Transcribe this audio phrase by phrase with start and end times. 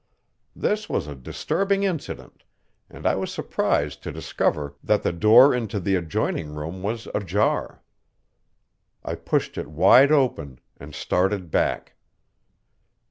[0.55, 2.43] This was a disturbing incident,
[2.89, 7.83] and I was surprised to discover that the door into the adjoining room was ajar.
[9.05, 11.97] I pushed it wide open, and started back.